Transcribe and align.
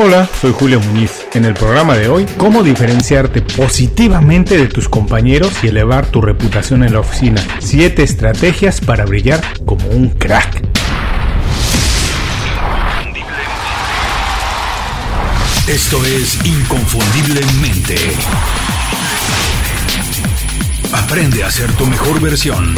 Hola, 0.00 0.28
soy 0.40 0.52
Julio 0.52 0.78
Muñiz. 0.78 1.26
En 1.34 1.44
el 1.44 1.54
programa 1.54 1.96
de 1.96 2.08
hoy, 2.08 2.24
cómo 2.36 2.62
diferenciarte 2.62 3.42
positivamente 3.42 4.56
de 4.56 4.68
tus 4.68 4.88
compañeros 4.88 5.52
y 5.60 5.66
elevar 5.66 6.06
tu 6.06 6.20
reputación 6.20 6.84
en 6.84 6.92
la 6.92 7.00
oficina. 7.00 7.44
7 7.58 8.04
estrategias 8.04 8.80
para 8.80 9.04
brillar 9.04 9.42
como 9.66 9.84
un 9.88 10.10
crack. 10.10 10.62
Esto 15.66 16.04
es 16.04 16.46
Inconfundiblemente. 16.46 17.96
Aprende 20.92 21.42
a 21.42 21.50
ser 21.50 21.72
tu 21.72 21.86
mejor 21.86 22.20
versión. 22.20 22.72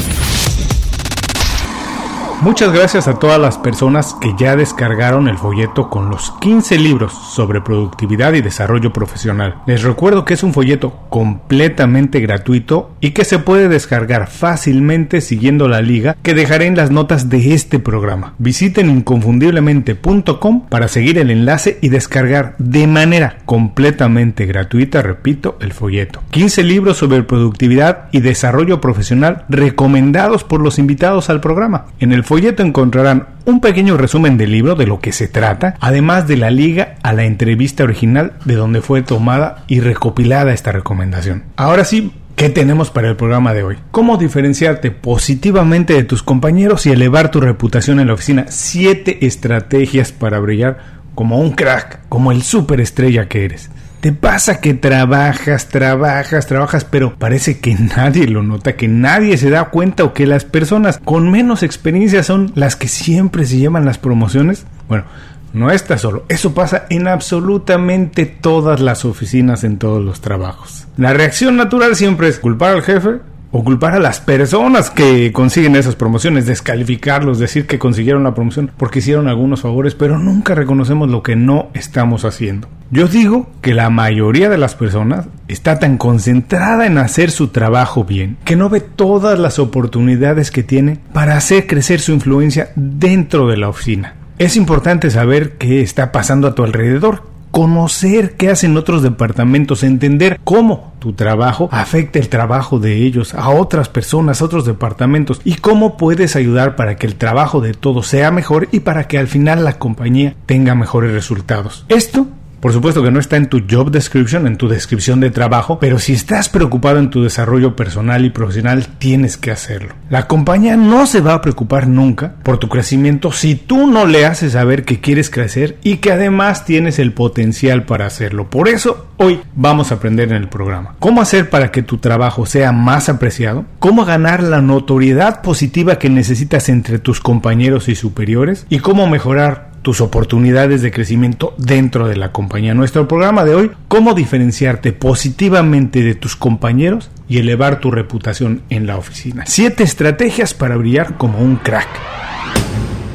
Muchas 2.43 2.73
gracias 2.73 3.07
a 3.07 3.19
todas 3.19 3.39
las 3.39 3.59
personas 3.59 4.17
que 4.19 4.35
ya 4.39 4.57
descargaron 4.57 5.29
el 5.29 5.37
folleto 5.37 5.91
con 5.91 6.09
los 6.09 6.31
15 6.41 6.79
libros 6.79 7.13
sobre 7.13 7.61
productividad 7.61 8.33
y 8.33 8.41
desarrollo 8.41 8.95
profesional. 8.95 9.57
Les 9.67 9.83
recuerdo 9.83 10.25
que 10.25 10.33
es 10.33 10.43
un 10.43 10.55
folleto 10.55 11.01
completamente 11.11 12.19
gratuito 12.19 12.93
y 12.99 13.11
que 13.11 13.27
se 13.27 13.41
puede 13.41 13.69
descargar 13.69 14.27
fácilmente 14.27 15.21
siguiendo 15.21 15.69
la 15.69 15.83
liga 15.83 16.17
que 16.23 16.33
dejaré 16.33 16.65
en 16.65 16.77
las 16.77 16.91
notas 16.91 17.29
de 17.29 17.53
este 17.53 17.79
programa. 17.79 18.33
Visiten 18.39 18.89
inconfundiblemente.com 18.89 20.67
para 20.71 20.89
seguir 20.89 21.19
el 21.19 21.31
enlace 21.31 21.79
y 21.83 21.91
descargar 21.91 22.55
de 22.57 22.87
manera 22.87 23.37
completamente 23.45 24.47
gratuita, 24.47 25.03
repito, 25.03 25.59
el 25.61 25.75
folleto. 25.75 26.23
15 26.31 26.63
libros 26.63 26.97
sobre 26.97 27.23
productividad 27.23 28.09
y 28.13 28.21
desarrollo 28.21 28.81
profesional 28.81 29.45
recomendados 29.51 30.43
por 30.43 30.63
los 30.63 30.79
invitados 30.79 31.29
al 31.29 31.43
programa. 31.43 31.85
En 31.99 32.13
el 32.13 32.25
folleto 32.31 32.63
encontrarán 32.63 33.27
un 33.45 33.61
pequeño 33.61 33.97
resumen 33.97 34.37
del 34.37 34.53
libro 34.53 34.77
de 34.77 34.87
lo 34.87 35.01
que 35.01 35.11
se 35.11 35.27
trata, 35.27 35.75
además 35.81 36.29
de 36.29 36.37
la 36.37 36.53
liga 36.53 36.95
a 37.03 37.13
la 37.13 37.25
entrevista 37.25 37.83
original 37.83 38.35
de 38.45 38.55
donde 38.55 38.83
fue 38.83 39.03
tomada 39.03 39.65
y 39.67 39.81
recopilada 39.81 40.53
esta 40.53 40.71
recomendación. 40.71 41.43
Ahora 41.57 41.85
sí, 41.85 42.13
¿Qué 42.37 42.49
tenemos 42.49 42.91
para 42.91 43.09
el 43.09 43.17
programa 43.17 43.53
de 43.53 43.65
hoy? 43.65 43.77
¿Cómo 43.91 44.17
diferenciarte 44.17 44.93
positivamente 44.93 45.93
de 45.93 46.05
tus 46.05 46.23
compañeros 46.23 46.87
y 46.87 46.91
elevar 46.91 47.31
tu 47.33 47.41
reputación 47.41 48.01
en 48.01 48.07
la 48.07 48.15
oficina? 48.15 48.47
Siete 48.49 49.27
estrategias 49.27 50.13
para 50.13 50.39
brillar 50.39 50.79
como 51.15 51.39
un 51.39 51.51
crack, 51.51 51.99
como 52.09 52.33
el 52.33 52.43
superestrella 52.43 53.29
que 53.29 53.45
eres. 53.45 53.71
Te 54.01 54.13
pasa 54.13 54.63
que 54.63 54.73
trabajas, 54.73 55.69
trabajas, 55.69 56.47
trabajas, 56.47 56.87
pero 56.87 57.17
parece 57.17 57.61
que 57.61 57.75
nadie 57.75 58.27
lo 58.27 58.43
nota, 58.43 58.75
que 58.75 58.89
nadie 58.89 59.37
se 59.37 59.51
da 59.51 59.67
cuenta 59.67 60.05
o 60.05 60.15
que 60.15 60.25
las 60.25 60.47
personas 60.47 60.99
con 61.05 61.31
menos 61.31 61.63
experiencia 61.63 62.23
son 62.23 62.51
las 62.55 62.77
que 62.77 62.89
siempre 62.89 63.45
se 63.45 63.59
llevan 63.59 63.85
las 63.85 63.99
promociones. 63.99 64.65
Bueno, 64.89 65.05
no 65.53 65.71
está 65.71 65.99
solo, 65.99 66.25
eso 66.31 66.55
pasa 66.55 66.87
en 66.89 67.09
absolutamente 67.09 68.25
todas 68.25 68.81
las 68.81 69.05
oficinas, 69.05 69.65
en 69.65 69.77
todos 69.77 70.03
los 70.03 70.23
trabajos. 70.23 70.87
La 70.97 71.13
reacción 71.13 71.59
natural 71.59 71.95
siempre 71.95 72.29
es 72.29 72.39
culpar 72.39 72.75
al 72.75 72.83
jefe, 72.83 73.19
o 73.53 73.65
culpar 73.65 73.95
a 73.95 73.99
las 73.99 74.21
personas 74.21 74.91
que 74.91 75.33
consiguen 75.33 75.77
esas 75.77 75.97
promociones, 75.97 76.47
descalificarlos, 76.47 77.39
decir 77.39 77.67
que 77.67 77.79
consiguieron 77.79 78.23
la 78.25 78.35
promoción 78.35 78.71
porque 78.77 79.01
hicieron 79.01 79.29
algunos 79.29 79.61
favores, 79.61 79.95
pero 79.95 80.19
nunca 80.19 80.55
reconocemos 80.55 81.11
lo 81.11 81.23
que 81.23 81.37
no 81.37 81.69
estamos 81.75 82.25
haciendo. 82.25 82.69
Yo 82.93 83.07
digo 83.07 83.49
que 83.61 83.73
la 83.73 83.89
mayoría 83.89 84.49
de 84.49 84.59
las 84.59 84.75
personas 84.75 85.27
está 85.47 85.79
tan 85.79 85.97
concentrada 85.97 86.87
en 86.87 86.99
hacer 86.99 87.31
su 87.31 87.49
trabajo 87.49 88.03
bien 88.03 88.37
que 88.45 88.57
no 88.57 88.69
ve 88.69 88.81
todas 88.81 89.39
las 89.39 89.61
oportunidades 89.61 90.51
que 90.51 90.65
tiene 90.65 90.99
para 91.13 91.37
hacer 91.37 91.69
crecer 91.69 92.01
su 92.01 92.11
influencia 92.11 92.71
dentro 92.75 93.47
de 93.47 93.59
la 93.59 93.69
oficina. 93.69 94.17
Es 94.39 94.57
importante 94.57 95.09
saber 95.11 95.53
qué 95.53 95.83
está 95.83 96.11
pasando 96.11 96.49
a 96.49 96.57
tu 96.57 96.65
alrededor, 96.65 97.23
conocer 97.53 98.37
qué 98.37 98.51
hacen 98.51 98.77
otros 98.77 99.05
departamentos, 99.05 99.85
entender 99.85 100.41
cómo 100.43 100.93
tu 100.99 101.13
trabajo 101.13 101.69
afecta 101.71 102.19
el 102.19 102.29
trabajo 102.29 102.81
de 102.81 102.97
ellos 102.97 103.35
a 103.35 103.51
otras 103.51 103.89
personas, 103.89 104.43
a 104.43 104.47
otros 104.47 104.65
departamentos 104.65 105.41
y 105.45 105.55
cómo 105.55 105.97
puedes 105.97 106.35
ayudar 106.35 106.75
para 106.75 106.97
que 106.97 107.07
el 107.07 107.15
trabajo 107.15 107.61
de 107.61 107.73
todos 107.73 108.09
sea 108.09 108.33
mejor 108.33 108.69
y 108.73 108.81
para 108.81 109.07
que 109.07 109.17
al 109.17 109.29
final 109.29 109.63
la 109.63 109.79
compañía 109.79 110.35
tenga 110.47 110.75
mejores 110.75 111.13
resultados. 111.13 111.85
Esto 111.89 112.27
por 112.61 112.73
supuesto 112.73 113.03
que 113.03 113.11
no 113.11 113.21
está 113.21 113.37
en 113.37 113.49
tu 113.49 113.63
job 113.69 113.91
description, 113.91 114.47
en 114.47 114.57
tu 114.57 114.69
descripción 114.69 115.21
de 115.21 115.31
trabajo, 115.31 115.79
pero 115.79 115.99
si 115.99 116.13
estás 116.13 116.49
preocupado 116.49 116.99
en 116.99 117.11
tu 117.11 117.23
desarrollo 117.23 117.75
personal 117.75 118.25
y 118.25 118.31
profesional, 118.31 118.87
tienes 118.99 119.37
que 119.37 119.51
hacerlo. 119.51 119.95
La 120.11 120.27
compañía 120.27 120.77
no 120.77 121.07
se 121.07 121.21
va 121.21 121.35
a 121.35 121.41
preocupar 121.41 121.89
nunca 121.89 122.35
por 122.43 122.59
tu 122.59 122.69
crecimiento 122.69 123.33
si 123.33 123.55
tú 123.55 123.87
no 123.87 124.07
le 124.07 124.27
haces 124.27 124.53
saber 124.53 124.85
que 124.85 125.01
quieres 125.01 125.31
crecer 125.31 125.79
y 125.83 125.97
que 125.97 126.13
además 126.13 126.65
tienes 126.65 126.99
el 126.99 127.13
potencial 127.13 127.85
para 127.85 128.07
hacerlo. 128.07 128.51
Por 128.51 128.69
eso, 128.69 129.07
hoy 129.17 129.41
vamos 129.55 129.91
a 129.91 129.97
aprender 129.97 130.29
en 130.29 130.37
el 130.37 130.49
programa 130.49 130.97
cómo 130.99 131.23
hacer 131.23 131.49
para 131.49 131.71
que 131.71 131.83
tu 131.83 131.99
trabajo 131.99 132.47
sea 132.47 132.73
más 132.73 133.09
apreciado, 133.09 133.65
cómo 133.79 134.05
ganar 134.05 134.43
la 134.43 134.61
notoriedad 134.61 135.43
positiva 135.43 135.99
que 135.99 136.11
necesitas 136.11 136.69
entre 136.69 136.99
tus 136.99 137.21
compañeros 137.21 137.89
y 137.89 137.95
superiores 137.95 138.67
y 138.69 138.81
cómo 138.81 139.07
mejorar 139.07 139.70
tus 139.83 140.01
oportunidades 140.01 140.83
de 140.83 140.91
crecimiento 140.91 141.55
dentro 141.59 142.09
de 142.09 142.17
la 142.17 142.33
compañía. 142.33 142.75
Nuestro 142.75 143.09
programa 143.09 143.45
de 143.45 143.55
hoy, 143.55 143.71
cómo 143.89 144.15
diferenciarte 144.15 144.93
positivamente 144.93 146.03
de 146.03 146.15
tus 146.15 146.37
compañeros 146.37 147.11
y 147.29 147.39
elevar 147.39 147.81
tu 147.81 147.91
reputación 147.91 148.63
en 148.71 148.87
la 148.87 148.97
oficina. 148.97 149.45
Siete 149.47 149.85
estrategias 149.85 150.55
para 150.55 150.77
brillar 150.77 151.17
como 151.17 151.39
un 151.39 151.57
crack. 151.57 151.89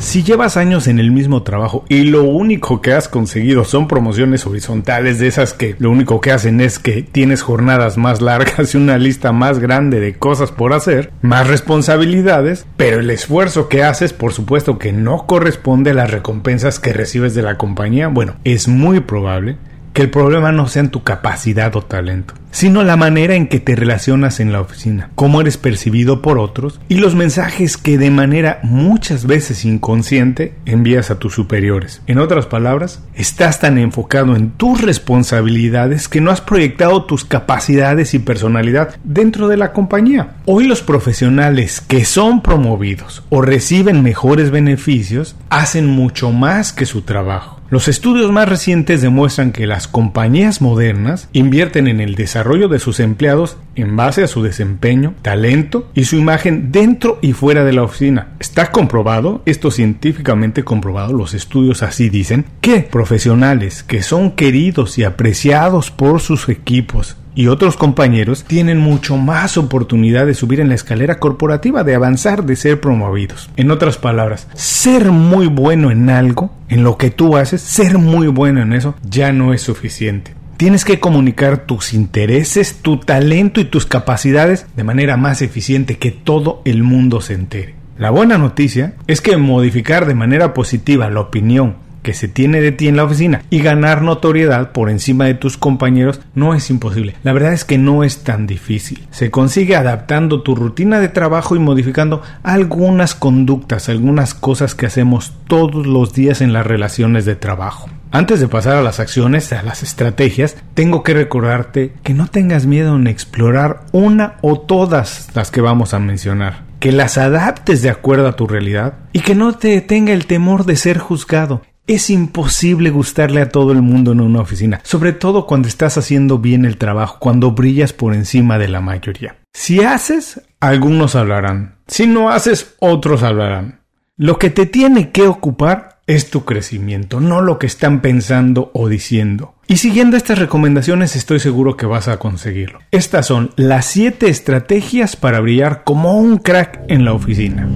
Si 0.05 0.21
llevas 0.21 0.55
años 0.55 0.87
en 0.87 0.99
el 0.99 1.09
mismo 1.09 1.41
trabajo 1.41 1.83
y 1.89 2.03
lo 2.03 2.25
único 2.25 2.79
que 2.79 2.93
has 2.93 3.07
conseguido 3.07 3.63
son 3.63 3.87
promociones 3.87 4.45
horizontales 4.45 5.17
de 5.17 5.25
esas 5.25 5.53
que 5.53 5.75
lo 5.79 5.89
único 5.89 6.21
que 6.21 6.31
hacen 6.31 6.61
es 6.61 6.77
que 6.77 7.01
tienes 7.01 7.41
jornadas 7.41 7.97
más 7.97 8.21
largas 8.21 8.75
y 8.75 8.77
una 8.77 8.99
lista 8.99 9.31
más 9.31 9.57
grande 9.57 9.99
de 9.99 10.13
cosas 10.13 10.51
por 10.51 10.73
hacer, 10.73 11.11
más 11.23 11.47
responsabilidades, 11.47 12.67
pero 12.77 12.99
el 12.99 13.09
esfuerzo 13.09 13.67
que 13.67 13.83
haces 13.83 14.13
por 14.13 14.31
supuesto 14.31 14.77
que 14.77 14.93
no 14.93 15.25
corresponde 15.25 15.89
a 15.89 15.95
las 15.95 16.11
recompensas 16.11 16.79
que 16.79 16.93
recibes 16.93 17.33
de 17.33 17.41
la 17.41 17.57
compañía, 17.57 18.07
bueno, 18.07 18.35
es 18.43 18.67
muy 18.67 18.99
probable 18.99 19.57
que 19.95 20.01
el 20.01 20.09
problema 20.09 20.51
no 20.51 20.67
sea 20.67 20.81
en 20.81 20.89
tu 20.89 21.03
capacidad 21.03 21.73
o 21.77 21.81
talento, 21.81 22.33
sino 22.51 22.83
la 22.83 22.97
manera 22.97 23.35
en 23.35 23.47
que 23.47 23.61
te 23.61 23.77
relacionas 23.77 24.41
en 24.41 24.51
la 24.51 24.59
oficina, 24.59 25.09
cómo 25.15 25.39
eres 25.39 25.55
percibido 25.55 26.21
por 26.21 26.37
otros 26.37 26.81
y 26.89 26.95
los 26.95 27.15
mensajes 27.15 27.77
que 27.77 27.97
de 27.97 28.11
manera 28.11 28.59
muchas 28.61 29.25
veces 29.25 29.63
inconsciente 29.63 30.53
envías 30.65 31.11
a 31.11 31.17
tus 31.17 31.33
superiores. 31.33 32.01
En 32.07 32.19
otras 32.19 32.45
palabras, 32.45 33.03
estás 33.13 33.61
tan 33.61 33.77
enfocado 33.77 34.35
en 34.35 34.51
tus 34.51 34.81
responsabilidades 34.81 36.09
que 36.09 36.19
no 36.19 36.29
has 36.29 36.41
proyectado 36.41 37.05
tus 37.05 37.23
capacidades 37.23 38.13
y 38.13 38.19
personalidad 38.19 38.97
dentro 39.05 39.47
de 39.47 39.55
la 39.55 39.71
compañía. 39.71 40.35
Hoy 40.43 40.67
los 40.67 40.81
profesionales 40.81 41.79
que 41.79 42.03
son 42.03 42.41
promovidos 42.41 43.23
o 43.29 43.41
reciben 43.41 44.03
mejores 44.03 44.51
beneficios 44.51 45.37
hacen 45.49 45.87
mucho 45.87 46.33
más 46.33 46.73
que 46.73 46.85
su 46.85 47.03
trabajo 47.03 47.54
los 47.69 47.87
estudios 47.87 48.31
más 48.31 48.47
recientes 48.47 49.01
demuestran 49.01 49.51
que 49.51 49.65
las 49.65 49.87
compañías 49.87 50.61
modernas 50.61 51.29
invierten 51.33 51.87
en 51.87 51.99
el 51.99 52.13
desarrollo 52.13 52.67
de 52.67 52.77
sus 52.77 52.99
empleados 52.99 53.57
en 53.75 53.95
base 53.95 54.23
a 54.23 54.27
su 54.27 54.43
desempeño, 54.43 55.15
talento 55.23 55.89
y 55.95 56.05
su 56.05 56.15
imagen 56.15 56.71
dentro 56.71 57.17
y 57.21 57.33
fuera 57.33 57.63
de 57.63 57.73
la 57.73 57.83
oficina. 57.83 58.29
Está 58.39 58.71
comprobado, 58.71 59.41
esto 59.45 59.71
científicamente 59.71 60.63
comprobado, 60.63 61.13
los 61.13 61.33
estudios 61.33 61.81
así 61.81 62.09
dicen, 62.09 62.45
que 62.61 62.81
profesionales 62.81 63.81
que 63.81 64.03
son 64.03 64.31
queridos 64.31 64.99
y 64.99 65.03
apreciados 65.03 65.89
por 65.89 66.21
sus 66.21 66.47
equipos 66.49 67.17
y 67.35 67.47
otros 67.47 67.77
compañeros 67.77 68.45
tienen 68.45 68.79
mucho 68.79 69.17
más 69.17 69.57
oportunidad 69.57 70.25
de 70.25 70.33
subir 70.33 70.61
en 70.61 70.69
la 70.69 70.75
escalera 70.75 71.19
corporativa, 71.19 71.83
de 71.83 71.93
avanzar, 71.93 72.45
de 72.45 72.55
ser 72.55 72.79
promovidos. 72.79 73.49
En 73.57 73.69
otras 73.71 73.97
palabras, 73.97 74.47
ser 74.53 75.11
muy 75.11 75.47
bueno 75.47 75.91
en 75.91 76.09
algo, 76.09 76.51
en 76.69 76.83
lo 76.83 76.97
que 76.97 77.11
tú 77.11 77.35
haces, 77.35 77.61
ser 77.61 77.97
muy 77.97 78.27
bueno 78.27 78.61
en 78.61 78.73
eso, 78.73 78.95
ya 79.07 79.31
no 79.31 79.53
es 79.53 79.61
suficiente. 79.61 80.33
Tienes 80.57 80.85
que 80.85 81.01
comunicar 81.01 81.65
tus 81.65 81.93
intereses, 81.93 82.77
tu 82.81 82.97
talento 82.97 83.59
y 83.59 83.65
tus 83.65 83.85
capacidades 83.85 84.65
de 84.77 84.85
manera 84.85 85.17
más 85.17 85.41
eficiente 85.41 85.97
que 85.97 86.11
todo 86.11 86.61
el 86.63 86.81
mundo 86.81 87.19
se 87.19 87.33
entere. 87.33 87.75
La 87.97 88.09
buena 88.09 88.37
noticia 88.37 88.93
es 89.07 89.19
que 89.19 89.35
modificar 89.35 90.05
de 90.05 90.15
manera 90.15 90.53
positiva 90.53 91.09
la 91.09 91.21
opinión 91.21 91.75
que 92.05 92.13
se 92.13 92.27
tiene 92.27 92.61
de 92.61 92.71
ti 92.71 92.87
en 92.87 92.97
la 92.97 93.03
oficina 93.03 93.41
y 93.49 93.63
ganar 93.63 94.03
notoriedad 94.03 94.73
por 94.73 94.91
encima 94.91 95.25
de 95.25 95.33
tus 95.33 95.57
compañeros 95.57 96.21
no 96.35 96.53
es 96.53 96.69
imposible. 96.69 97.15
La 97.23 97.33
verdad 97.33 97.51
es 97.51 97.65
que 97.65 97.79
no 97.79 98.03
es 98.03 98.19
tan 98.19 98.45
difícil. 98.45 99.07
Se 99.09 99.31
consigue 99.31 99.75
adaptando 99.75 100.43
tu 100.43 100.53
rutina 100.53 100.99
de 100.99 101.09
trabajo 101.09 101.55
y 101.55 101.59
modificando 101.59 102.21
algunas 102.43 103.15
conductas, 103.15 103.89
algunas 103.89 104.35
cosas 104.35 104.75
que 104.75 104.85
hacemos 104.85 105.33
todos 105.47 105.87
los 105.87 106.13
días 106.13 106.41
en 106.41 106.53
las 106.53 106.67
relaciones 106.67 107.25
de 107.25 107.35
trabajo. 107.35 107.89
Antes 108.11 108.39
de 108.39 108.47
pasar 108.47 108.75
a 108.75 108.83
las 108.83 108.99
acciones, 108.99 109.51
a 109.51 109.63
las 109.63 109.81
estrategias, 109.81 110.57
tengo 110.75 111.01
que 111.01 111.15
recordarte 111.15 111.93
que 112.03 112.13
no 112.13 112.27
tengas 112.27 112.67
miedo 112.67 112.95
en 112.95 113.07
explorar 113.07 113.87
una 113.93 114.35
o 114.41 114.59
todas 114.59 115.29
las 115.33 115.49
que 115.49 115.61
vamos 115.61 115.95
a 115.95 115.99
mencionar 115.99 116.65
que 116.79 116.91
las 116.91 117.17
adaptes 117.17 117.81
de 117.81 117.89
acuerdo 117.89 118.27
a 118.27 118.35
tu 118.35 118.45
realidad 118.45 118.93
y 119.11 119.21
que 119.21 119.33
no 119.33 119.53
te 119.53 119.69
detenga 119.69 120.13
el 120.13 120.27
temor 120.27 120.65
de 120.65 120.75
ser 120.75 120.99
juzgado. 120.99 121.63
Es 121.87 122.09
imposible 122.09 122.89
gustarle 122.89 123.41
a 123.41 123.49
todo 123.49 123.71
el 123.71 123.83
mundo 123.83 124.11
en 124.11 124.19
una 124.19 124.41
oficina, 124.41 124.81
sobre 124.83 125.13
todo 125.13 125.45
cuando 125.45 125.67
estás 125.67 125.99
haciendo 125.99 126.39
bien 126.39 126.65
el 126.65 126.77
trabajo, 126.77 127.17
cuando 127.19 127.51
brillas 127.51 127.93
por 127.93 128.15
encima 128.15 128.57
de 128.57 128.67
la 128.67 128.81
mayoría. 128.81 129.37
Si 129.53 129.83
haces, 129.83 130.41
algunos 130.59 131.15
hablarán. 131.15 131.75
Si 131.85 132.07
no 132.07 132.31
haces, 132.31 132.73
otros 132.79 133.21
hablarán. 133.21 133.81
Lo 134.17 134.39
que 134.39 134.49
te 134.49 134.65
tiene 134.65 135.11
que 135.11 135.27
ocupar 135.27 135.99
es 136.07 136.31
tu 136.31 136.43
crecimiento, 136.43 137.19
no 137.19 137.41
lo 137.41 137.59
que 137.59 137.67
están 137.67 138.01
pensando 138.01 138.71
o 138.73 138.89
diciendo. 138.89 139.53
Y 139.67 139.77
siguiendo 139.77 140.17
estas 140.17 140.39
recomendaciones 140.39 141.15
estoy 141.15 141.39
seguro 141.39 141.77
que 141.77 141.85
vas 141.85 142.07
a 142.07 142.17
conseguirlo. 142.17 142.79
Estas 142.89 143.27
son 143.27 143.51
las 143.57 143.85
7 143.85 144.27
estrategias 144.27 145.15
para 145.15 145.39
brillar 145.39 145.83
como 145.83 146.17
un 146.17 146.37
crack 146.37 146.81
en 146.87 147.05
la 147.05 147.13
oficina. 147.13 147.67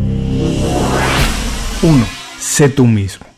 1. 1.83 2.05
Sé 2.39 2.69
tú 2.69 2.87
mismo. 2.87 3.28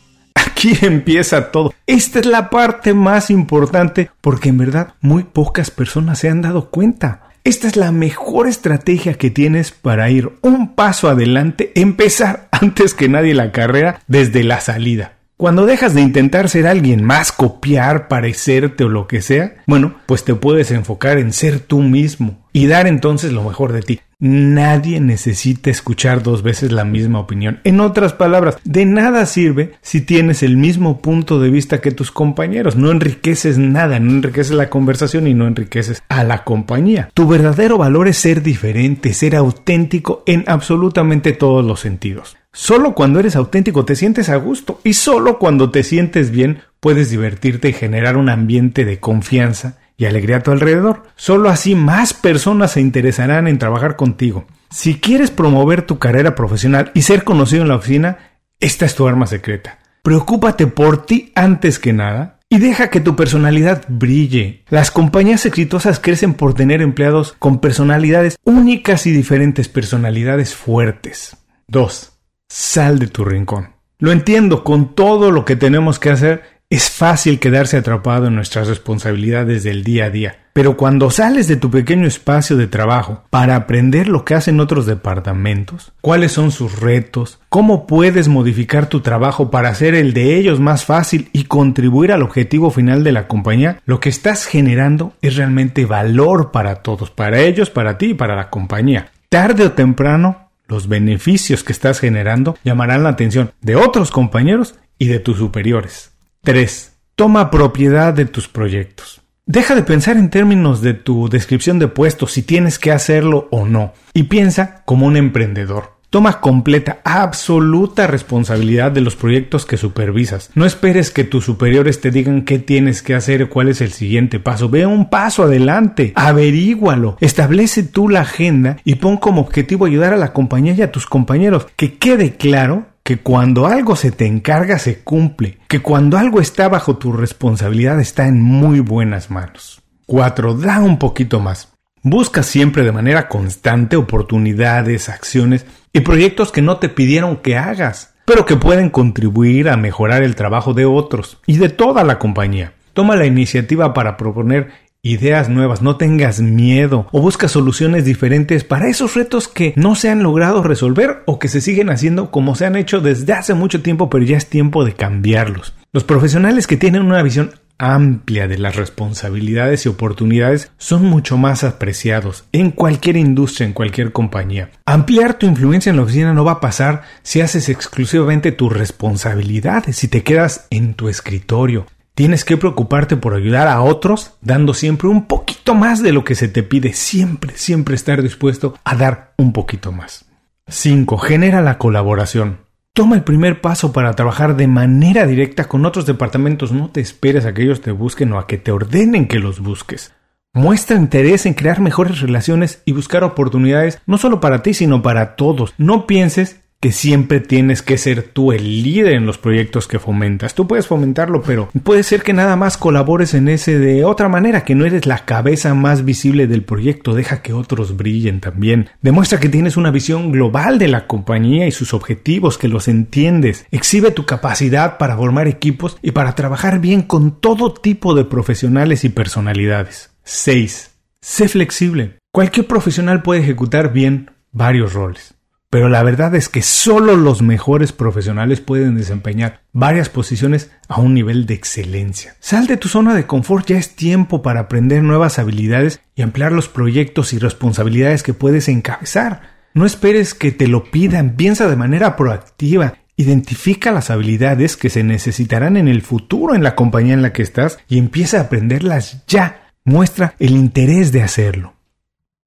Aquí 0.62 0.78
empieza 0.86 1.50
todo. 1.50 1.74
Esta 1.88 2.20
es 2.20 2.26
la 2.26 2.48
parte 2.48 2.94
más 2.94 3.30
importante 3.30 4.10
porque 4.20 4.50
en 4.50 4.58
verdad 4.58 4.94
muy 5.00 5.24
pocas 5.24 5.72
personas 5.72 6.20
se 6.20 6.28
han 6.28 6.40
dado 6.40 6.70
cuenta. 6.70 7.22
Esta 7.42 7.66
es 7.66 7.74
la 7.74 7.90
mejor 7.90 8.46
estrategia 8.46 9.14
que 9.14 9.30
tienes 9.30 9.72
para 9.72 10.08
ir 10.08 10.30
un 10.40 10.76
paso 10.76 11.08
adelante, 11.08 11.72
empezar 11.74 12.46
antes 12.52 12.94
que 12.94 13.08
nadie 13.08 13.34
la 13.34 13.50
carrera 13.50 14.02
desde 14.06 14.44
la 14.44 14.60
salida. 14.60 15.14
Cuando 15.36 15.66
dejas 15.66 15.94
de 15.94 16.02
intentar 16.02 16.48
ser 16.48 16.68
alguien 16.68 17.02
más, 17.02 17.32
copiar, 17.32 18.06
parecerte 18.06 18.84
o 18.84 18.88
lo 18.88 19.08
que 19.08 19.20
sea, 19.20 19.56
bueno, 19.66 19.96
pues 20.06 20.22
te 20.22 20.36
puedes 20.36 20.70
enfocar 20.70 21.18
en 21.18 21.32
ser 21.32 21.58
tú 21.58 21.80
mismo 21.80 22.38
y 22.52 22.68
dar 22.68 22.86
entonces 22.86 23.32
lo 23.32 23.42
mejor 23.42 23.72
de 23.72 23.82
ti. 23.82 24.00
Nadie 24.24 25.00
necesita 25.00 25.68
escuchar 25.68 26.22
dos 26.22 26.44
veces 26.44 26.70
la 26.70 26.84
misma 26.84 27.18
opinión. 27.18 27.58
En 27.64 27.80
otras 27.80 28.12
palabras, 28.12 28.56
de 28.62 28.86
nada 28.86 29.26
sirve 29.26 29.72
si 29.82 30.00
tienes 30.00 30.44
el 30.44 30.56
mismo 30.56 31.00
punto 31.00 31.40
de 31.40 31.50
vista 31.50 31.80
que 31.80 31.90
tus 31.90 32.12
compañeros. 32.12 32.76
No 32.76 32.92
enriqueces 32.92 33.58
nada, 33.58 33.98
no 33.98 34.12
enriqueces 34.12 34.52
la 34.52 34.70
conversación 34.70 35.26
y 35.26 35.34
no 35.34 35.48
enriqueces 35.48 36.04
a 36.08 36.22
la 36.22 36.44
compañía. 36.44 37.10
Tu 37.14 37.26
verdadero 37.26 37.78
valor 37.78 38.06
es 38.06 38.16
ser 38.16 38.44
diferente, 38.44 39.12
ser 39.12 39.34
auténtico 39.34 40.22
en 40.24 40.44
absolutamente 40.46 41.32
todos 41.32 41.64
los 41.64 41.80
sentidos. 41.80 42.36
Solo 42.52 42.94
cuando 42.94 43.18
eres 43.18 43.34
auténtico 43.34 43.84
te 43.84 43.96
sientes 43.96 44.28
a 44.28 44.36
gusto 44.36 44.80
y 44.84 44.92
solo 44.92 45.40
cuando 45.40 45.70
te 45.70 45.82
sientes 45.82 46.30
bien 46.30 46.60
puedes 46.78 47.10
divertirte 47.10 47.70
y 47.70 47.72
generar 47.72 48.16
un 48.16 48.28
ambiente 48.28 48.84
de 48.84 49.00
confianza 49.00 49.78
y 49.96 50.06
alegría 50.06 50.38
a 50.38 50.42
tu 50.42 50.50
alrededor. 50.50 51.04
Solo 51.16 51.48
así 51.48 51.74
más 51.74 52.14
personas 52.14 52.72
se 52.72 52.80
interesarán 52.80 53.46
en 53.48 53.58
trabajar 53.58 53.96
contigo. 53.96 54.46
Si 54.70 54.98
quieres 54.98 55.30
promover 55.30 55.82
tu 55.82 55.98
carrera 55.98 56.34
profesional 56.34 56.90
y 56.94 57.02
ser 57.02 57.24
conocido 57.24 57.62
en 57.62 57.68
la 57.68 57.76
oficina, 57.76 58.18
esta 58.58 58.86
es 58.86 58.94
tu 58.94 59.06
arma 59.06 59.26
secreta. 59.26 59.78
Preocúpate 60.02 60.66
por 60.66 61.06
ti 61.06 61.32
antes 61.34 61.78
que 61.78 61.92
nada 61.92 62.40
y 62.48 62.58
deja 62.58 62.90
que 62.90 63.00
tu 63.00 63.16
personalidad 63.16 63.84
brille. 63.88 64.64
Las 64.68 64.90
compañías 64.90 65.46
exitosas 65.46 66.00
crecen 66.00 66.34
por 66.34 66.54
tener 66.54 66.82
empleados 66.82 67.34
con 67.38 67.60
personalidades 67.60 68.36
únicas 68.44 69.06
y 69.06 69.10
diferentes 69.10 69.68
personalidades 69.68 70.54
fuertes. 70.54 71.36
2. 71.68 72.12
Sal 72.48 72.98
de 72.98 73.06
tu 73.06 73.24
rincón. 73.24 73.70
Lo 73.98 74.12
entiendo, 74.12 74.64
con 74.64 74.94
todo 74.94 75.30
lo 75.30 75.44
que 75.44 75.56
tenemos 75.56 75.98
que 75.98 76.10
hacer, 76.10 76.42
es 76.72 76.88
fácil 76.88 77.38
quedarse 77.38 77.76
atrapado 77.76 78.28
en 78.28 78.34
nuestras 78.34 78.66
responsabilidades 78.66 79.62
del 79.62 79.84
día 79.84 80.06
a 80.06 80.10
día. 80.10 80.38
Pero 80.54 80.78
cuando 80.78 81.10
sales 81.10 81.46
de 81.46 81.56
tu 81.56 81.70
pequeño 81.70 82.06
espacio 82.06 82.56
de 82.56 82.66
trabajo 82.66 83.24
para 83.28 83.56
aprender 83.56 84.08
lo 84.08 84.24
que 84.24 84.34
hacen 84.34 84.58
otros 84.58 84.86
departamentos, 84.86 85.92
cuáles 86.00 86.32
son 86.32 86.50
sus 86.50 86.80
retos, 86.80 87.40
cómo 87.50 87.86
puedes 87.86 88.28
modificar 88.28 88.88
tu 88.88 89.00
trabajo 89.00 89.50
para 89.50 89.68
hacer 89.68 89.94
el 89.94 90.14
de 90.14 90.38
ellos 90.38 90.60
más 90.60 90.86
fácil 90.86 91.28
y 91.34 91.44
contribuir 91.44 92.10
al 92.10 92.22
objetivo 92.22 92.70
final 92.70 93.04
de 93.04 93.12
la 93.12 93.28
compañía, 93.28 93.82
lo 93.84 94.00
que 94.00 94.08
estás 94.08 94.46
generando 94.46 95.12
es 95.20 95.36
realmente 95.36 95.84
valor 95.84 96.52
para 96.52 96.76
todos, 96.76 97.10
para 97.10 97.40
ellos, 97.40 97.68
para 97.68 97.98
ti 97.98 98.06
y 98.06 98.14
para 98.14 98.34
la 98.34 98.48
compañía. 98.48 99.12
Tarde 99.28 99.66
o 99.66 99.72
temprano 99.72 100.48
los 100.68 100.88
beneficios 100.88 101.64
que 101.64 101.72
estás 101.72 102.00
generando 102.00 102.56
llamarán 102.64 103.02
la 103.02 103.10
atención 103.10 103.52
de 103.60 103.76
otros 103.76 104.10
compañeros 104.10 104.76
y 104.98 105.08
de 105.08 105.18
tus 105.18 105.36
superiores. 105.36 106.11
3. 106.44 106.96
Toma 107.14 107.52
propiedad 107.52 108.12
de 108.12 108.24
tus 108.24 108.48
proyectos. 108.48 109.20
Deja 109.46 109.76
de 109.76 109.84
pensar 109.84 110.16
en 110.16 110.28
términos 110.28 110.82
de 110.82 110.92
tu 110.92 111.28
descripción 111.28 111.78
de 111.78 111.86
puesto, 111.86 112.26
si 112.26 112.42
tienes 112.42 112.80
que 112.80 112.90
hacerlo 112.90 113.46
o 113.52 113.64
no, 113.64 113.92
y 114.12 114.24
piensa 114.24 114.82
como 114.84 115.06
un 115.06 115.16
emprendedor. 115.16 115.92
Toma 116.10 116.40
completa, 116.40 116.98
absoluta 117.04 118.08
responsabilidad 118.08 118.90
de 118.90 119.02
los 119.02 119.14
proyectos 119.14 119.64
que 119.64 119.76
supervisas. 119.76 120.50
No 120.56 120.66
esperes 120.66 121.12
que 121.12 121.22
tus 121.22 121.44
superiores 121.44 122.00
te 122.00 122.10
digan 122.10 122.42
qué 122.42 122.58
tienes 122.58 123.02
que 123.02 123.14
hacer 123.14 123.48
cuál 123.48 123.68
es 123.68 123.80
el 123.80 123.92
siguiente 123.92 124.40
paso. 124.40 124.68
Ve 124.68 124.84
un 124.84 125.10
paso 125.10 125.44
adelante, 125.44 126.12
averígualo, 126.16 127.18
establece 127.20 127.84
tú 127.84 128.08
la 128.08 128.22
agenda 128.22 128.78
y 128.84 128.96
pon 128.96 129.16
como 129.16 129.42
objetivo 129.42 129.86
ayudar 129.86 130.12
a 130.12 130.18
la 130.18 130.32
compañía 130.32 130.74
y 130.74 130.82
a 130.82 130.90
tus 130.90 131.06
compañeros. 131.06 131.68
Que 131.76 131.98
quede 131.98 132.34
claro 132.34 132.91
que 133.02 133.18
cuando 133.18 133.66
algo 133.66 133.96
se 133.96 134.12
te 134.12 134.26
encarga 134.26 134.78
se 134.78 135.00
cumple, 135.00 135.58
que 135.68 135.80
cuando 135.80 136.18
algo 136.18 136.40
está 136.40 136.68
bajo 136.68 136.96
tu 136.96 137.12
responsabilidad 137.12 138.00
está 138.00 138.26
en 138.26 138.40
muy 138.40 138.80
buenas 138.80 139.30
manos. 139.30 139.82
4. 140.06 140.54
Da 140.54 140.80
un 140.80 140.98
poquito 140.98 141.40
más. 141.40 141.72
Busca 142.02 142.42
siempre 142.42 142.82
de 142.82 142.92
manera 142.92 143.28
constante 143.28 143.96
oportunidades, 143.96 145.08
acciones 145.08 145.66
y 145.92 146.00
proyectos 146.00 146.50
que 146.50 146.62
no 146.62 146.78
te 146.78 146.88
pidieron 146.88 147.36
que 147.36 147.56
hagas, 147.56 148.14
pero 148.24 148.44
que 148.44 148.56
pueden 148.56 148.90
contribuir 148.90 149.68
a 149.68 149.76
mejorar 149.76 150.22
el 150.22 150.34
trabajo 150.34 150.74
de 150.74 150.84
otros 150.84 151.38
y 151.46 151.58
de 151.58 151.68
toda 151.68 152.04
la 152.04 152.18
compañía. 152.18 152.74
Toma 152.92 153.16
la 153.16 153.26
iniciativa 153.26 153.94
para 153.94 154.16
proponer 154.16 154.70
ideas 155.04 155.48
nuevas, 155.48 155.82
no 155.82 155.96
tengas 155.96 156.40
miedo 156.40 157.08
o 157.10 157.20
busca 157.20 157.48
soluciones 157.48 158.04
diferentes 158.04 158.62
para 158.62 158.88
esos 158.88 159.16
retos 159.16 159.48
que 159.48 159.74
no 159.74 159.96
se 159.96 160.08
han 160.08 160.22
logrado 160.22 160.62
resolver 160.62 161.24
o 161.26 161.40
que 161.40 161.48
se 161.48 161.60
siguen 161.60 161.90
haciendo 161.90 162.30
como 162.30 162.54
se 162.54 162.66
han 162.66 162.76
hecho 162.76 163.00
desde 163.00 163.32
hace 163.32 163.54
mucho 163.54 163.82
tiempo, 163.82 164.08
pero 164.08 164.24
ya 164.24 164.36
es 164.36 164.46
tiempo 164.46 164.84
de 164.84 164.92
cambiarlos. 164.92 165.74
Los 165.92 166.04
profesionales 166.04 166.68
que 166.68 166.76
tienen 166.76 167.02
una 167.02 167.20
visión 167.20 167.50
amplia 167.78 168.46
de 168.46 168.58
las 168.58 168.76
responsabilidades 168.76 169.86
y 169.86 169.88
oportunidades 169.88 170.70
son 170.78 171.04
mucho 171.06 171.36
más 171.36 171.64
apreciados 171.64 172.44
en 172.52 172.70
cualquier 172.70 173.16
industria, 173.16 173.66
en 173.66 173.72
cualquier 173.72 174.12
compañía. 174.12 174.70
Ampliar 174.86 175.34
tu 175.34 175.46
influencia 175.46 175.90
en 175.90 175.96
la 175.96 176.02
oficina 176.02 176.32
no 176.32 176.44
va 176.44 176.52
a 176.52 176.60
pasar 176.60 177.02
si 177.22 177.40
haces 177.40 177.68
exclusivamente 177.68 178.52
tus 178.52 178.72
responsabilidades, 178.72 179.96
si 179.96 180.06
te 180.06 180.22
quedas 180.22 180.68
en 180.70 180.94
tu 180.94 181.08
escritorio. 181.08 181.86
Tienes 182.14 182.44
que 182.44 182.58
preocuparte 182.58 183.16
por 183.16 183.34
ayudar 183.34 183.68
a 183.68 183.80
otros, 183.80 184.34
dando 184.42 184.74
siempre 184.74 185.08
un 185.08 185.26
poquito 185.26 185.74
más 185.74 186.02
de 186.02 186.12
lo 186.12 186.24
que 186.24 186.34
se 186.34 186.46
te 186.46 186.62
pide, 186.62 186.92
siempre, 186.92 187.54
siempre 187.56 187.94
estar 187.94 188.22
dispuesto 188.22 188.74
a 188.84 188.94
dar 188.94 189.32
un 189.38 189.52
poquito 189.54 189.92
más. 189.92 190.26
5. 190.68 191.16
Genera 191.18 191.62
la 191.62 191.78
colaboración. 191.78 192.58
Toma 192.92 193.16
el 193.16 193.24
primer 193.24 193.62
paso 193.62 193.94
para 193.94 194.12
trabajar 194.12 194.56
de 194.56 194.66
manera 194.66 195.26
directa 195.26 195.64
con 195.64 195.86
otros 195.86 196.04
departamentos. 196.04 196.70
No 196.70 196.90
te 196.90 197.00
esperes 197.00 197.46
a 197.46 197.54
que 197.54 197.62
ellos 197.62 197.80
te 197.80 197.92
busquen 197.92 198.30
o 198.34 198.38
a 198.38 198.46
que 198.46 198.58
te 198.58 198.72
ordenen 198.72 199.26
que 199.26 199.38
los 199.38 199.60
busques. 199.60 200.12
Muestra 200.52 200.98
interés 200.98 201.46
en 201.46 201.54
crear 201.54 201.80
mejores 201.80 202.20
relaciones 202.20 202.82
y 202.84 202.92
buscar 202.92 203.24
oportunidades 203.24 204.02
no 204.04 204.18
solo 204.18 204.38
para 204.38 204.62
ti, 204.62 204.74
sino 204.74 205.00
para 205.00 205.34
todos. 205.34 205.72
No 205.78 206.06
pienses 206.06 206.60
que 206.82 206.90
siempre 206.90 207.38
tienes 207.38 207.80
que 207.80 207.96
ser 207.96 208.24
tú 208.24 208.50
el 208.50 208.82
líder 208.82 209.12
en 209.14 209.24
los 209.24 209.38
proyectos 209.38 209.86
que 209.86 210.00
fomentas. 210.00 210.56
Tú 210.56 210.66
puedes 210.66 210.88
fomentarlo, 210.88 211.40
pero 211.40 211.70
puede 211.84 212.02
ser 212.02 212.24
que 212.24 212.32
nada 212.32 212.56
más 212.56 212.76
colabores 212.76 213.34
en 213.34 213.46
ese 213.46 213.78
de 213.78 214.04
otra 214.04 214.28
manera, 214.28 214.64
que 214.64 214.74
no 214.74 214.84
eres 214.84 215.06
la 215.06 215.24
cabeza 215.24 215.74
más 215.74 216.04
visible 216.04 216.48
del 216.48 216.64
proyecto. 216.64 217.14
Deja 217.14 217.40
que 217.40 217.52
otros 217.52 217.96
brillen 217.96 218.40
también. 218.40 218.90
Demuestra 219.00 219.38
que 219.38 219.48
tienes 219.48 219.76
una 219.76 219.92
visión 219.92 220.32
global 220.32 220.80
de 220.80 220.88
la 220.88 221.06
compañía 221.06 221.68
y 221.68 221.70
sus 221.70 221.94
objetivos, 221.94 222.58
que 222.58 222.66
los 222.66 222.88
entiendes. 222.88 223.64
Exhibe 223.70 224.10
tu 224.10 224.26
capacidad 224.26 224.98
para 224.98 225.16
formar 225.16 225.46
equipos 225.46 225.98
y 226.02 226.10
para 226.10 226.34
trabajar 226.34 226.80
bien 226.80 227.02
con 227.02 227.40
todo 227.40 227.74
tipo 227.74 228.16
de 228.16 228.24
profesionales 228.24 229.04
y 229.04 229.08
personalidades. 229.08 230.10
6. 230.24 230.90
Sé 231.20 231.46
flexible. 231.46 232.18
Cualquier 232.32 232.66
profesional 232.66 233.22
puede 233.22 233.42
ejecutar 233.42 233.92
bien 233.92 234.32
varios 234.50 234.94
roles. 234.94 235.36
Pero 235.72 235.88
la 235.88 236.02
verdad 236.02 236.34
es 236.34 236.50
que 236.50 236.60
solo 236.60 237.16
los 237.16 237.40
mejores 237.40 237.92
profesionales 237.92 238.60
pueden 238.60 238.94
desempeñar 238.94 239.62
varias 239.72 240.10
posiciones 240.10 240.70
a 240.86 241.00
un 241.00 241.14
nivel 241.14 241.46
de 241.46 241.54
excelencia. 241.54 242.36
Sal 242.40 242.66
de 242.66 242.76
tu 242.76 242.88
zona 242.88 243.14
de 243.14 243.26
confort, 243.26 243.66
ya 243.66 243.78
es 243.78 243.96
tiempo 243.96 244.42
para 244.42 244.60
aprender 244.60 245.02
nuevas 245.02 245.38
habilidades 245.38 246.02
y 246.14 246.20
ampliar 246.20 246.52
los 246.52 246.68
proyectos 246.68 247.32
y 247.32 247.38
responsabilidades 247.38 248.22
que 248.22 248.34
puedes 248.34 248.68
encabezar. 248.68 249.40
No 249.72 249.86
esperes 249.86 250.34
que 250.34 250.52
te 250.52 250.68
lo 250.68 250.90
pidan, 250.90 251.36
piensa 251.36 251.66
de 251.68 251.76
manera 251.76 252.16
proactiva, 252.16 252.98
identifica 253.16 253.92
las 253.92 254.10
habilidades 254.10 254.76
que 254.76 254.90
se 254.90 255.02
necesitarán 255.02 255.78
en 255.78 255.88
el 255.88 256.02
futuro 256.02 256.54
en 256.54 256.64
la 256.64 256.74
compañía 256.74 257.14
en 257.14 257.22
la 257.22 257.32
que 257.32 257.40
estás 257.40 257.78
y 257.88 257.96
empieza 257.96 258.36
a 258.36 258.42
aprenderlas 258.42 259.24
ya. 259.26 259.70
Muestra 259.86 260.34
el 260.38 260.50
interés 260.50 261.12
de 261.12 261.22
hacerlo. 261.22 261.72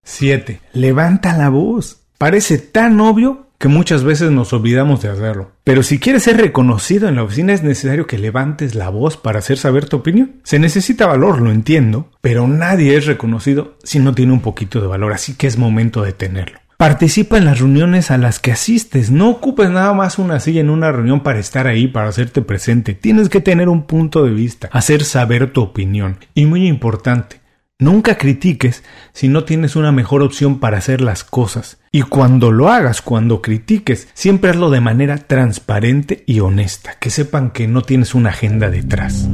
7. 0.03 0.61
Levanta 0.73 1.35
la 1.35 1.49
voz. 1.49 2.04
Parece 2.17 2.57
tan 2.57 2.99
obvio, 3.01 3.45
que 3.57 3.67
muchas 3.67 4.03
veces 4.03 4.31
nos 4.31 4.53
olvidamos 4.53 5.01
de 5.01 5.09
hacerlo. 5.09 5.51
Pero 5.63 5.83
si 5.83 5.99
quieres 5.99 6.23
ser 6.23 6.37
reconocido 6.37 7.07
en 7.07 7.15
la 7.15 7.23
oficina 7.23 7.53
es 7.53 7.63
necesario 7.63 8.07
que 8.07 8.17
levantes 8.17 8.75
la 8.75 8.89
voz 8.89 9.17
para 9.17 9.39
hacer 9.39 9.57
saber 9.57 9.87
tu 9.87 9.97
opinión. 9.97 10.33
Se 10.43 10.59
necesita 10.59 11.07
valor, 11.07 11.41
lo 11.41 11.51
entiendo, 11.51 12.11
pero 12.21 12.47
nadie 12.47 12.95
es 12.95 13.05
reconocido 13.05 13.77
si 13.83 13.99
no 13.99 14.13
tiene 14.13 14.33
un 14.33 14.41
poquito 14.41 14.81
de 14.81 14.87
valor, 14.87 15.13
así 15.13 15.35
que 15.35 15.47
es 15.47 15.57
momento 15.57 16.01
de 16.01 16.13
tenerlo. 16.13 16.59
Participa 16.77 17.37
en 17.37 17.45
las 17.45 17.59
reuniones 17.59 18.11
a 18.11 18.17
las 18.17 18.39
que 18.39 18.51
asistes. 18.51 19.09
No 19.09 19.29
ocupes 19.29 19.69
nada 19.69 19.93
más 19.93 20.19
una 20.19 20.41
silla 20.41 20.59
en 20.59 20.69
una 20.69 20.91
reunión 20.91 21.21
para 21.21 21.39
estar 21.39 21.67
ahí, 21.67 21.87
para 21.87 22.09
hacerte 22.09 22.41
presente. 22.41 22.93
Tienes 22.93 23.29
que 23.29 23.39
tener 23.39 23.69
un 23.69 23.83
punto 23.83 24.25
de 24.25 24.31
vista, 24.31 24.67
hacer 24.73 25.05
saber 25.05 25.53
tu 25.53 25.61
opinión. 25.61 26.17
Y 26.33 26.45
muy 26.45 26.67
importante, 26.67 27.39
Nunca 27.77 28.17
critiques 28.17 28.85
si 29.11 29.27
no 29.27 29.43
tienes 29.43 29.75
una 29.75 29.91
mejor 29.91 30.21
opción 30.21 30.59
para 30.61 30.77
hacer 30.77 31.01
las 31.01 31.25
cosas. 31.25 31.77
Y 31.91 32.03
cuando 32.03 32.53
lo 32.53 32.69
hagas, 32.69 33.01
cuando 33.01 33.41
critiques, 33.41 34.07
siempre 34.13 34.51
hazlo 34.51 34.69
de 34.69 34.79
manera 34.79 35.17
transparente 35.17 36.23
y 36.25 36.39
honesta, 36.39 36.95
que 37.01 37.09
sepan 37.09 37.51
que 37.51 37.67
no 37.67 37.81
tienes 37.81 38.15
una 38.15 38.29
agenda 38.29 38.69
detrás. 38.69 39.27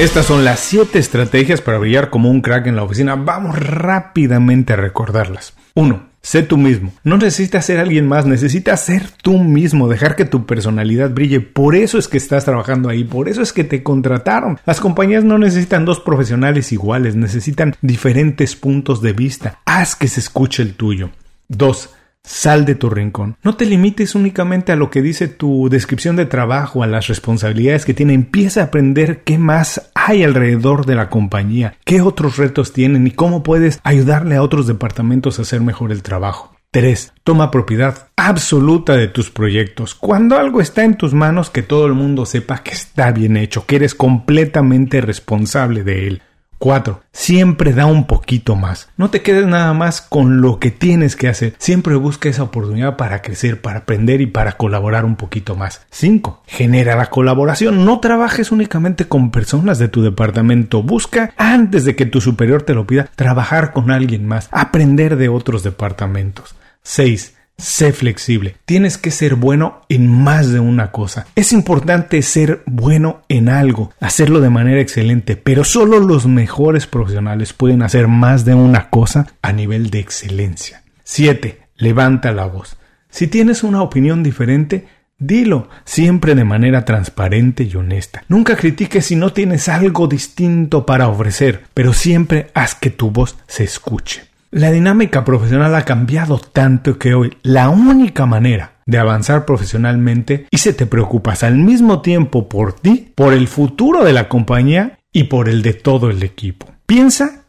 Estas 0.00 0.26
son 0.26 0.44
las 0.44 0.58
7 0.58 0.98
estrategias 0.98 1.60
para 1.60 1.78
brillar 1.78 2.10
como 2.10 2.28
un 2.28 2.40
crack 2.40 2.66
en 2.66 2.74
la 2.74 2.82
oficina. 2.82 3.14
Vamos 3.14 3.56
rápidamente 3.56 4.72
a 4.72 4.76
recordarlas. 4.76 5.54
1. 5.74 6.07
Sé 6.22 6.42
tú 6.42 6.56
mismo. 6.56 6.92
No 7.04 7.16
necesitas 7.16 7.64
ser 7.64 7.78
alguien 7.78 8.06
más, 8.06 8.26
necesitas 8.26 8.84
ser 8.84 9.10
tú 9.22 9.38
mismo, 9.38 9.88
dejar 9.88 10.16
que 10.16 10.24
tu 10.24 10.46
personalidad 10.46 11.10
brille. 11.10 11.40
Por 11.40 11.74
eso 11.74 11.98
es 11.98 12.08
que 12.08 12.18
estás 12.18 12.44
trabajando 12.44 12.88
ahí, 12.88 13.04
por 13.04 13.28
eso 13.28 13.40
es 13.40 13.52
que 13.52 13.64
te 13.64 13.82
contrataron. 13.82 14.58
Las 14.66 14.80
compañías 14.80 15.24
no 15.24 15.38
necesitan 15.38 15.84
dos 15.84 16.00
profesionales 16.00 16.72
iguales, 16.72 17.16
necesitan 17.16 17.76
diferentes 17.80 18.56
puntos 18.56 19.00
de 19.00 19.12
vista. 19.12 19.60
Haz 19.64 19.94
que 19.94 20.08
se 20.08 20.20
escuche 20.20 20.62
el 20.62 20.74
tuyo. 20.74 21.10
2. 21.48 21.90
Sal 22.28 22.66
de 22.66 22.74
tu 22.74 22.90
rincón. 22.90 23.38
No 23.42 23.56
te 23.56 23.64
limites 23.64 24.14
únicamente 24.14 24.70
a 24.70 24.76
lo 24.76 24.90
que 24.90 25.00
dice 25.00 25.28
tu 25.28 25.70
descripción 25.70 26.14
de 26.14 26.26
trabajo, 26.26 26.82
a 26.82 26.86
las 26.86 27.06
responsabilidades 27.06 27.86
que 27.86 27.94
tiene. 27.94 28.12
Empieza 28.12 28.60
a 28.60 28.64
aprender 28.64 29.22
qué 29.24 29.38
más 29.38 29.90
hay 29.94 30.24
alrededor 30.24 30.84
de 30.84 30.94
la 30.94 31.08
compañía, 31.08 31.78
qué 31.86 32.02
otros 32.02 32.36
retos 32.36 32.74
tienen 32.74 33.06
y 33.06 33.12
cómo 33.12 33.42
puedes 33.42 33.80
ayudarle 33.82 34.36
a 34.36 34.42
otros 34.42 34.66
departamentos 34.66 35.38
a 35.38 35.42
hacer 35.42 35.62
mejor 35.62 35.90
el 35.90 36.02
trabajo. 36.02 36.54
3. 36.70 37.14
Toma 37.24 37.50
propiedad 37.50 38.08
absoluta 38.14 38.94
de 38.94 39.08
tus 39.08 39.30
proyectos. 39.30 39.94
Cuando 39.94 40.36
algo 40.36 40.60
está 40.60 40.84
en 40.84 40.96
tus 40.96 41.14
manos, 41.14 41.48
que 41.48 41.62
todo 41.62 41.86
el 41.86 41.94
mundo 41.94 42.26
sepa 42.26 42.62
que 42.62 42.72
está 42.72 43.10
bien 43.10 43.38
hecho, 43.38 43.64
que 43.64 43.76
eres 43.76 43.94
completamente 43.94 45.00
responsable 45.00 45.82
de 45.82 46.08
él. 46.08 46.22
4. 46.58 47.00
Siempre 47.12 47.72
da 47.72 47.86
un 47.86 48.06
poquito 48.06 48.56
más. 48.56 48.88
No 48.96 49.10
te 49.10 49.22
quedes 49.22 49.46
nada 49.46 49.72
más 49.72 50.00
con 50.00 50.40
lo 50.40 50.58
que 50.58 50.70
tienes 50.70 51.16
que 51.16 51.28
hacer. 51.28 51.54
Siempre 51.58 51.94
busca 51.96 52.28
esa 52.28 52.42
oportunidad 52.42 52.96
para 52.96 53.22
crecer, 53.22 53.60
para 53.60 53.80
aprender 53.80 54.20
y 54.20 54.26
para 54.26 54.52
colaborar 54.52 55.04
un 55.04 55.16
poquito 55.16 55.56
más. 55.56 55.86
5. 55.90 56.42
Genera 56.46 56.96
la 56.96 57.06
colaboración. 57.06 57.84
No 57.84 58.00
trabajes 58.00 58.52
únicamente 58.52 59.06
con 59.06 59.30
personas 59.30 59.78
de 59.78 59.88
tu 59.88 60.02
departamento. 60.02 60.82
Busca, 60.82 61.32
antes 61.36 61.84
de 61.84 61.96
que 61.96 62.06
tu 62.06 62.20
superior 62.20 62.62
te 62.62 62.74
lo 62.74 62.86
pida, 62.86 63.08
trabajar 63.14 63.72
con 63.72 63.90
alguien 63.90 64.26
más. 64.26 64.48
Aprender 64.50 65.16
de 65.16 65.28
otros 65.28 65.62
departamentos. 65.62 66.56
6. 66.82 67.37
Sé 67.58 67.92
flexible. 67.92 68.54
Tienes 68.64 68.98
que 68.98 69.10
ser 69.10 69.34
bueno 69.34 69.82
en 69.88 70.06
más 70.06 70.52
de 70.52 70.60
una 70.60 70.92
cosa. 70.92 71.26
Es 71.34 71.52
importante 71.52 72.22
ser 72.22 72.62
bueno 72.66 73.22
en 73.28 73.48
algo, 73.48 73.92
hacerlo 73.98 74.40
de 74.40 74.48
manera 74.48 74.80
excelente, 74.80 75.34
pero 75.36 75.64
solo 75.64 75.98
los 75.98 76.26
mejores 76.26 76.86
profesionales 76.86 77.52
pueden 77.52 77.82
hacer 77.82 78.06
más 78.06 78.44
de 78.44 78.54
una 78.54 78.90
cosa 78.90 79.26
a 79.42 79.52
nivel 79.52 79.90
de 79.90 79.98
excelencia. 79.98 80.84
7. 81.02 81.58
Levanta 81.76 82.30
la 82.30 82.46
voz. 82.46 82.76
Si 83.10 83.26
tienes 83.26 83.64
una 83.64 83.82
opinión 83.82 84.22
diferente, 84.22 84.86
Dilo, 85.20 85.68
siempre 85.84 86.36
de 86.36 86.44
manera 86.44 86.84
transparente 86.84 87.64
y 87.64 87.74
honesta. 87.74 88.22
Nunca 88.28 88.54
critiques 88.54 89.06
si 89.06 89.16
no 89.16 89.32
tienes 89.32 89.68
algo 89.68 90.06
distinto 90.06 90.86
para 90.86 91.08
ofrecer, 91.08 91.64
pero 91.74 91.92
siempre 91.92 92.52
haz 92.54 92.76
que 92.76 92.90
tu 92.90 93.10
voz 93.10 93.36
se 93.48 93.64
escuche. 93.64 94.27
La 94.50 94.70
dinámica 94.70 95.24
profesional 95.24 95.74
ha 95.74 95.84
cambiado 95.84 96.38
tanto 96.38 96.98
que 96.98 97.12
hoy 97.12 97.36
la 97.42 97.68
única 97.68 98.24
manera 98.24 98.78
de 98.86 98.96
avanzar 98.96 99.44
profesionalmente 99.44 100.46
y 100.50 100.56
se 100.56 100.72
te 100.72 100.86
preocupas 100.86 101.42
al 101.42 101.56
mismo 101.56 102.00
tiempo 102.00 102.48
por 102.48 102.72
ti, 102.72 103.12
por 103.14 103.34
el 103.34 103.46
futuro 103.46 104.04
de 104.04 104.14
la 104.14 104.30
compañía 104.30 105.00
y 105.12 105.24
por 105.24 105.50
el 105.50 105.60
de 105.60 105.74
todo 105.74 106.08
el 106.08 106.22
equipo. 106.22 106.66
Piensa 106.86 107.44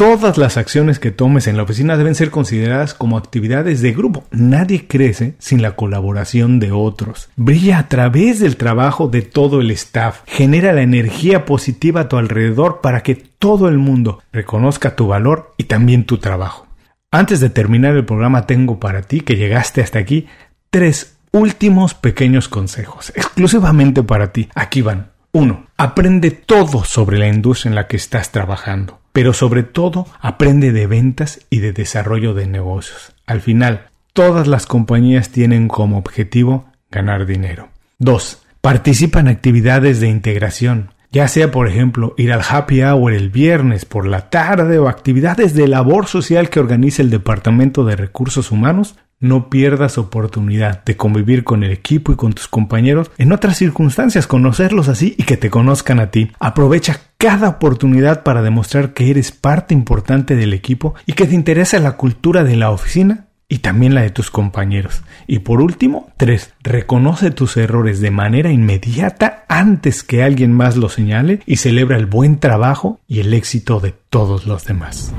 todas 0.00 0.38
las 0.38 0.56
acciones 0.56 0.98
que 0.98 1.10
tomes 1.10 1.46
en 1.46 1.58
la 1.58 1.64
oficina 1.64 1.98
deben 1.98 2.14
ser 2.14 2.30
consideradas 2.30 2.94
como 2.94 3.18
actividades 3.18 3.82
de 3.82 3.92
grupo. 3.92 4.24
Nadie 4.30 4.86
crece 4.86 5.34
sin 5.38 5.60
la 5.60 5.76
colaboración 5.76 6.58
de 6.58 6.72
otros. 6.72 7.28
Brilla 7.36 7.76
a 7.80 7.88
través 7.88 8.40
del 8.40 8.56
trabajo 8.56 9.08
de 9.08 9.20
todo 9.20 9.60
el 9.60 9.70
staff. 9.72 10.22
Genera 10.24 10.72
la 10.72 10.80
energía 10.80 11.44
positiva 11.44 12.00
a 12.00 12.08
tu 12.08 12.16
alrededor 12.16 12.80
para 12.80 13.02
que 13.02 13.14
todo 13.14 13.68
el 13.68 13.76
mundo 13.76 14.22
reconozca 14.32 14.96
tu 14.96 15.06
valor 15.06 15.52
y 15.58 15.64
también 15.64 16.06
tu 16.06 16.16
trabajo. 16.16 16.66
Antes 17.10 17.40
de 17.40 17.50
terminar 17.50 17.94
el 17.94 18.06
programa 18.06 18.46
tengo 18.46 18.80
para 18.80 19.02
ti 19.02 19.20
que 19.20 19.36
llegaste 19.36 19.82
hasta 19.82 19.98
aquí 19.98 20.28
tres 20.70 21.18
últimos 21.30 21.92
pequeños 21.92 22.48
consejos, 22.48 23.12
exclusivamente 23.14 24.02
para 24.02 24.32
ti. 24.32 24.48
Aquí 24.54 24.80
van. 24.80 25.10
1. 25.32 25.66
Aprende 25.76 26.30
todo 26.30 26.84
sobre 26.84 27.18
la 27.18 27.28
industria 27.28 27.68
en 27.68 27.74
la 27.74 27.86
que 27.86 27.98
estás 27.98 28.32
trabajando 28.32 28.99
pero 29.12 29.32
sobre 29.32 29.62
todo 29.62 30.06
aprende 30.20 30.72
de 30.72 30.86
ventas 30.86 31.40
y 31.50 31.58
de 31.58 31.72
desarrollo 31.72 32.34
de 32.34 32.46
negocios. 32.46 33.12
Al 33.26 33.40
final, 33.40 33.86
todas 34.12 34.46
las 34.46 34.66
compañías 34.66 35.30
tienen 35.30 35.68
como 35.68 35.98
objetivo 35.98 36.66
ganar 36.90 37.26
dinero. 37.26 37.68
2. 37.98 38.42
Participa 38.60 39.20
en 39.20 39.28
actividades 39.28 40.00
de 40.00 40.08
integración, 40.08 40.92
ya 41.12 41.28
sea 41.28 41.50
por 41.50 41.68
ejemplo 41.68 42.14
ir 42.16 42.32
al 42.32 42.42
happy 42.48 42.82
hour 42.82 43.12
el 43.12 43.30
viernes 43.30 43.84
por 43.84 44.06
la 44.06 44.30
tarde 44.30 44.78
o 44.78 44.88
actividades 44.88 45.54
de 45.54 45.68
labor 45.68 46.06
social 46.06 46.50
que 46.50 46.60
organiza 46.60 47.02
el 47.02 47.10
Departamento 47.10 47.84
de 47.84 47.96
Recursos 47.96 48.50
Humanos 48.50 48.96
no 49.20 49.50
pierdas 49.50 49.98
oportunidad 49.98 50.82
de 50.84 50.96
convivir 50.96 51.44
con 51.44 51.62
el 51.62 51.70
equipo 51.70 52.12
y 52.12 52.16
con 52.16 52.32
tus 52.32 52.48
compañeros 52.48 53.10
en 53.18 53.32
otras 53.32 53.58
circunstancias, 53.58 54.26
conocerlos 54.26 54.88
así 54.88 55.14
y 55.18 55.24
que 55.24 55.36
te 55.36 55.50
conozcan 55.50 56.00
a 56.00 56.10
ti. 56.10 56.32
Aprovecha 56.40 56.98
cada 57.18 57.50
oportunidad 57.50 58.22
para 58.22 58.40
demostrar 58.40 58.94
que 58.94 59.10
eres 59.10 59.30
parte 59.30 59.74
importante 59.74 60.36
del 60.36 60.54
equipo 60.54 60.94
y 61.04 61.12
que 61.12 61.26
te 61.26 61.34
interesa 61.34 61.78
la 61.78 61.98
cultura 61.98 62.44
de 62.44 62.56
la 62.56 62.70
oficina 62.70 63.26
y 63.50 63.58
también 63.58 63.94
la 63.94 64.00
de 64.00 64.10
tus 64.10 64.30
compañeros. 64.30 65.02
Y 65.26 65.40
por 65.40 65.60
último, 65.60 66.10
tres, 66.16 66.54
Reconoce 66.62 67.30
tus 67.30 67.56
errores 67.56 68.00
de 68.00 68.10
manera 68.10 68.52
inmediata 68.52 69.44
antes 69.48 70.02
que 70.02 70.22
alguien 70.22 70.52
más 70.52 70.76
lo 70.76 70.88
señale 70.88 71.40
y 71.46 71.56
celebra 71.56 71.96
el 71.96 72.06
buen 72.06 72.38
trabajo 72.38 73.00
y 73.08 73.20
el 73.20 73.34
éxito 73.34 73.80
de 73.80 73.92
todos 74.08 74.46
los 74.46 74.64
demás. 74.64 75.12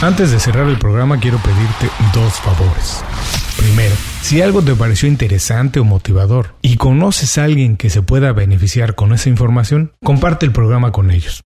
Antes 0.00 0.30
de 0.30 0.38
cerrar 0.38 0.68
el 0.68 0.78
programa 0.78 1.18
quiero 1.18 1.38
pedirte 1.38 1.88
dos 2.14 2.34
favores. 2.34 3.04
Primero, 3.56 3.94
si 4.20 4.42
algo 4.42 4.62
te 4.62 4.74
pareció 4.74 5.08
interesante 5.08 5.80
o 5.80 5.84
motivador 5.84 6.54
y 6.60 6.76
conoces 6.76 7.38
a 7.38 7.44
alguien 7.44 7.76
que 7.76 7.90
se 7.90 8.02
pueda 8.02 8.32
beneficiar 8.32 8.94
con 8.94 9.12
esa 9.12 9.28
información, 9.28 9.92
comparte 10.04 10.46
el 10.46 10.52
programa 10.52 10.92
con 10.92 11.10
ellos. 11.10 11.43